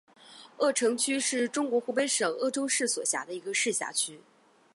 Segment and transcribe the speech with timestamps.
[0.57, 4.19] 鄂城区是中国湖北省鄂州市所辖的一个市辖区。